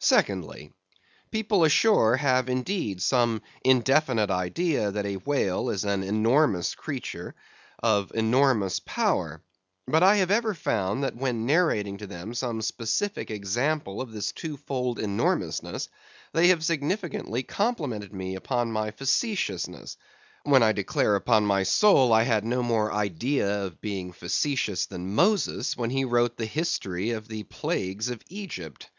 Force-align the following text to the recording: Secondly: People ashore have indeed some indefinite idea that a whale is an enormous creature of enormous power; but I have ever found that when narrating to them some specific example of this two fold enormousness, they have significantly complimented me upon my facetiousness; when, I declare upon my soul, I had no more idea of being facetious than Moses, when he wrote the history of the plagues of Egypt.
Secondly: 0.00 0.74
People 1.30 1.64
ashore 1.64 2.18
have 2.18 2.50
indeed 2.50 3.00
some 3.00 3.40
indefinite 3.64 4.30
idea 4.30 4.90
that 4.90 5.06
a 5.06 5.16
whale 5.16 5.70
is 5.70 5.84
an 5.86 6.02
enormous 6.02 6.74
creature 6.74 7.34
of 7.82 8.12
enormous 8.14 8.78
power; 8.80 9.42
but 9.88 10.02
I 10.02 10.16
have 10.16 10.30
ever 10.30 10.52
found 10.52 11.02
that 11.02 11.16
when 11.16 11.46
narrating 11.46 11.96
to 11.96 12.06
them 12.06 12.34
some 12.34 12.60
specific 12.60 13.30
example 13.30 14.02
of 14.02 14.12
this 14.12 14.32
two 14.32 14.58
fold 14.58 14.98
enormousness, 14.98 15.88
they 16.34 16.48
have 16.48 16.62
significantly 16.62 17.42
complimented 17.42 18.12
me 18.12 18.34
upon 18.34 18.70
my 18.70 18.90
facetiousness; 18.90 19.96
when, 20.42 20.62
I 20.62 20.72
declare 20.72 21.14
upon 21.16 21.46
my 21.46 21.62
soul, 21.62 22.12
I 22.12 22.24
had 22.24 22.44
no 22.44 22.62
more 22.62 22.92
idea 22.92 23.64
of 23.64 23.80
being 23.80 24.12
facetious 24.12 24.84
than 24.84 25.14
Moses, 25.14 25.74
when 25.74 25.88
he 25.88 26.04
wrote 26.04 26.36
the 26.36 26.44
history 26.44 27.12
of 27.12 27.28
the 27.28 27.44
plagues 27.44 28.10
of 28.10 28.20
Egypt. 28.28 28.90